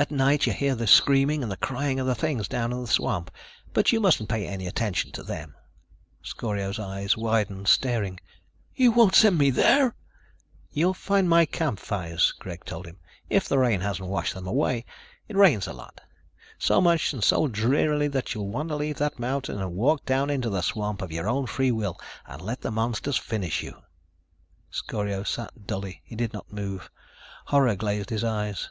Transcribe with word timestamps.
At 0.00 0.10
night 0.10 0.46
you 0.46 0.52
hear 0.52 0.74
the 0.74 0.88
screaming 0.88 1.44
and 1.44 1.52
the 1.52 1.56
crying 1.56 2.00
of 2.00 2.06
the 2.08 2.16
things 2.16 2.48
down 2.48 2.72
in 2.72 2.84
swamp, 2.86 3.30
but 3.72 3.92
you 3.92 4.00
mustn't 4.00 4.28
pay 4.28 4.44
any 4.44 4.66
attention 4.66 5.12
to 5.12 5.22
them." 5.22 5.54
Scorio's 6.24 6.80
eyes 6.80 7.16
widened, 7.16 7.68
staring. 7.68 8.18
"You 8.74 8.90
won't 8.90 9.14
send 9.14 9.38
me 9.38 9.50
there!" 9.50 9.94
"You'll 10.72 10.92
find 10.92 11.28
my 11.28 11.46
campfires," 11.46 12.34
Greg 12.36 12.64
told 12.64 12.84
him, 12.84 12.98
"if 13.28 13.48
the 13.48 13.60
rain 13.60 13.80
hasn't 13.80 14.08
washed 14.08 14.34
them 14.34 14.48
away. 14.48 14.86
It 15.28 15.36
rains 15.36 15.68
a 15.68 15.72
lot. 15.72 16.00
So 16.58 16.80
much 16.80 17.12
and 17.12 17.22
so 17.22 17.46
drearily 17.46 18.08
that 18.08 18.34
you'll 18.34 18.48
want 18.48 18.70
to 18.70 18.74
leave 18.74 18.96
that 18.98 19.20
mountain 19.20 19.60
and 19.60 19.76
walk 19.76 20.04
down 20.04 20.30
into 20.30 20.50
the 20.50 20.62
swamp, 20.62 21.00
of 21.00 21.12
your 21.12 21.28
own 21.28 21.46
free 21.46 21.70
will, 21.70 21.96
and 22.26 22.42
let 22.42 22.60
the 22.62 22.72
monsters 22.72 23.16
finish 23.16 23.62
you." 23.62 23.76
Scorio 24.68 25.22
sat 25.22 25.68
dully. 25.68 26.00
He 26.04 26.16
did 26.16 26.32
not 26.32 26.52
move. 26.52 26.90
Horror 27.44 27.76
glazed 27.76 28.10
his 28.10 28.24
eyes. 28.24 28.68